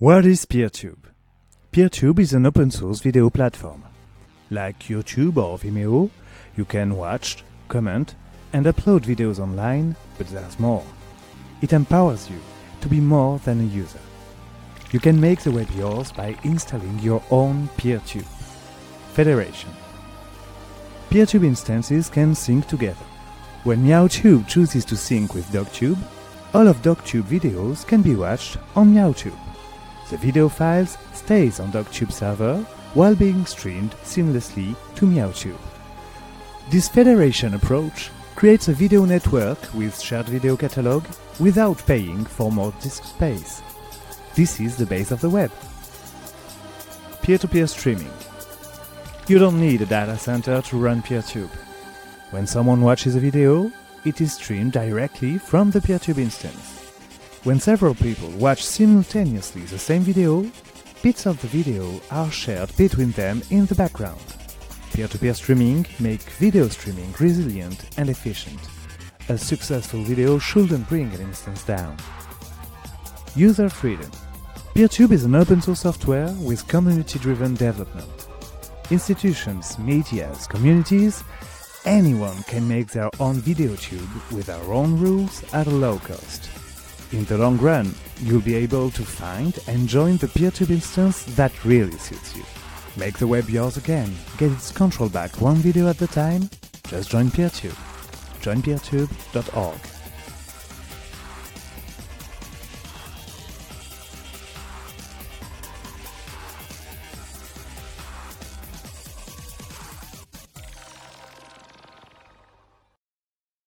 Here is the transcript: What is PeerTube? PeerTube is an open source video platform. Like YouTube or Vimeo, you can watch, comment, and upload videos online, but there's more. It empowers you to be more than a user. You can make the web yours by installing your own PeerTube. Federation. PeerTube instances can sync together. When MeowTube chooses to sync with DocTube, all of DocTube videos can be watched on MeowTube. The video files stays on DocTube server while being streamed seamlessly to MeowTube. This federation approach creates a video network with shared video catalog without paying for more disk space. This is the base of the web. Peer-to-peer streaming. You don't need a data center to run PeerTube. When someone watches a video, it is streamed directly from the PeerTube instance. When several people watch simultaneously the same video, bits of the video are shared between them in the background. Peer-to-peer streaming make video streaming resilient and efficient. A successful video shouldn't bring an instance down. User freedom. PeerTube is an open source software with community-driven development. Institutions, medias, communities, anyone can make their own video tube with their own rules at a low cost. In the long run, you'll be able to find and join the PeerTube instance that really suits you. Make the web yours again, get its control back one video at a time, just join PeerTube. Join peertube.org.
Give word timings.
What 0.00 0.24
is 0.24 0.46
PeerTube? 0.46 1.10
PeerTube 1.72 2.20
is 2.20 2.32
an 2.32 2.46
open 2.46 2.70
source 2.70 3.00
video 3.00 3.28
platform. 3.28 3.84
Like 4.48 4.84
YouTube 4.84 5.36
or 5.36 5.58
Vimeo, 5.58 6.08
you 6.56 6.64
can 6.64 6.96
watch, 6.96 7.44
comment, 7.68 8.14
and 8.54 8.64
upload 8.64 9.00
videos 9.00 9.38
online, 9.38 9.94
but 10.16 10.26
there's 10.28 10.58
more. 10.58 10.82
It 11.60 11.74
empowers 11.74 12.30
you 12.30 12.40
to 12.80 12.88
be 12.88 12.98
more 12.98 13.40
than 13.40 13.60
a 13.60 13.64
user. 13.64 14.00
You 14.90 15.00
can 15.00 15.20
make 15.20 15.40
the 15.40 15.50
web 15.50 15.68
yours 15.76 16.12
by 16.12 16.34
installing 16.44 16.98
your 17.00 17.22
own 17.30 17.68
PeerTube. 17.76 18.24
Federation. 19.12 19.68
PeerTube 21.10 21.44
instances 21.44 22.08
can 22.08 22.34
sync 22.34 22.66
together. 22.68 23.04
When 23.64 23.84
MeowTube 23.84 24.48
chooses 24.48 24.86
to 24.86 24.96
sync 24.96 25.34
with 25.34 25.44
DocTube, 25.48 25.98
all 26.54 26.68
of 26.68 26.80
DocTube 26.80 27.24
videos 27.24 27.86
can 27.86 28.00
be 28.00 28.14
watched 28.16 28.56
on 28.74 28.94
MeowTube. 28.94 29.49
The 30.10 30.16
video 30.16 30.48
files 30.48 30.98
stays 31.12 31.60
on 31.60 31.70
DocTube 31.70 32.10
server 32.10 32.56
while 32.94 33.14
being 33.14 33.46
streamed 33.46 33.92
seamlessly 34.02 34.74
to 34.96 35.06
MeowTube. 35.06 35.56
This 36.68 36.88
federation 36.88 37.54
approach 37.54 38.10
creates 38.34 38.66
a 38.66 38.72
video 38.72 39.04
network 39.04 39.72
with 39.72 40.00
shared 40.00 40.26
video 40.26 40.56
catalog 40.56 41.04
without 41.38 41.86
paying 41.86 42.24
for 42.24 42.50
more 42.50 42.72
disk 42.82 43.04
space. 43.04 43.62
This 44.34 44.58
is 44.58 44.76
the 44.76 44.86
base 44.86 45.12
of 45.12 45.20
the 45.20 45.30
web. 45.30 45.52
Peer-to-peer 47.22 47.68
streaming. 47.68 48.10
You 49.28 49.38
don't 49.38 49.60
need 49.60 49.80
a 49.82 49.86
data 49.86 50.18
center 50.18 50.60
to 50.60 50.76
run 50.76 51.02
PeerTube. 51.02 51.54
When 52.32 52.48
someone 52.48 52.80
watches 52.80 53.14
a 53.14 53.20
video, 53.20 53.70
it 54.04 54.20
is 54.20 54.32
streamed 54.32 54.72
directly 54.72 55.38
from 55.38 55.70
the 55.70 55.80
PeerTube 55.80 56.18
instance. 56.18 56.79
When 57.42 57.58
several 57.58 57.94
people 57.94 58.28
watch 58.32 58.62
simultaneously 58.62 59.62
the 59.62 59.78
same 59.78 60.02
video, 60.02 60.44
bits 61.02 61.24
of 61.24 61.40
the 61.40 61.48
video 61.48 61.98
are 62.10 62.30
shared 62.30 62.76
between 62.76 63.12
them 63.12 63.40
in 63.48 63.64
the 63.64 63.74
background. 63.74 64.20
Peer-to-peer 64.92 65.32
streaming 65.32 65.86
make 66.00 66.20
video 66.20 66.68
streaming 66.68 67.14
resilient 67.18 67.96
and 67.96 68.10
efficient. 68.10 68.60
A 69.30 69.38
successful 69.38 70.02
video 70.02 70.38
shouldn't 70.38 70.86
bring 70.86 71.10
an 71.14 71.22
instance 71.22 71.64
down. 71.64 71.96
User 73.34 73.70
freedom. 73.70 74.10
PeerTube 74.74 75.10
is 75.10 75.24
an 75.24 75.34
open 75.34 75.62
source 75.62 75.80
software 75.80 76.30
with 76.42 76.68
community-driven 76.68 77.54
development. 77.54 78.26
Institutions, 78.90 79.78
medias, 79.78 80.46
communities, 80.46 81.24
anyone 81.86 82.42
can 82.42 82.68
make 82.68 82.88
their 82.88 83.08
own 83.18 83.36
video 83.36 83.74
tube 83.76 84.10
with 84.30 84.44
their 84.44 84.62
own 84.64 85.00
rules 85.00 85.42
at 85.54 85.66
a 85.66 85.70
low 85.70 85.98
cost. 86.00 86.50
In 87.12 87.24
the 87.24 87.38
long 87.38 87.58
run, 87.58 87.92
you'll 88.20 88.40
be 88.40 88.54
able 88.54 88.90
to 88.92 89.02
find 89.02 89.58
and 89.66 89.88
join 89.88 90.16
the 90.18 90.28
PeerTube 90.28 90.70
instance 90.70 91.24
that 91.34 91.64
really 91.64 91.98
suits 91.98 92.36
you. 92.36 92.44
Make 92.96 93.18
the 93.18 93.26
web 93.26 93.50
yours 93.50 93.76
again, 93.76 94.14
get 94.38 94.52
its 94.52 94.70
control 94.70 95.08
back 95.08 95.40
one 95.40 95.56
video 95.56 95.88
at 95.88 96.00
a 96.02 96.06
time, 96.06 96.48
just 96.86 97.10
join 97.10 97.30
PeerTube. 97.30 97.76
Join 98.40 98.62
peertube.org. 98.62 99.89